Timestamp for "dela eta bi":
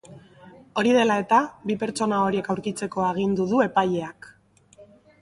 0.95-1.77